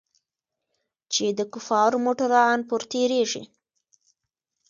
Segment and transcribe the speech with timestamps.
[1.13, 3.43] چې د کفارو موټران پر تېرېږي.